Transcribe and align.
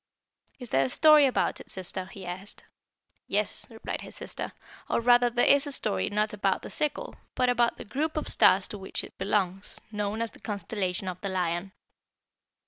"Is 0.57 0.71
there 0.71 0.85
a 0.85 0.89
story 0.89 1.27
about 1.27 1.59
it, 1.59 1.69
sister?" 1.69 2.05
he 2.07 2.25
asked. 2.25 2.63
"Yes," 3.27 3.67
replied 3.69 4.01
his 4.01 4.15
sister; 4.15 4.51
"or 4.89 4.99
rather 4.99 5.29
there 5.29 5.45
is 5.45 5.67
a 5.67 5.71
story 5.71 6.09
not 6.09 6.33
about 6.33 6.63
the 6.63 6.71
sickle, 6.71 7.13
but 7.35 7.49
about 7.49 7.77
the 7.77 7.85
group 7.85 8.17
of 8.17 8.27
stars 8.27 8.67
to 8.69 8.79
which 8.79 9.03
it 9.03 9.15
belongs, 9.19 9.79
known 9.91 10.23
as 10.23 10.31
the 10.31 10.39
constellation 10.39 11.07
of 11.07 11.21
the 11.21 11.29
Lion. 11.29 11.71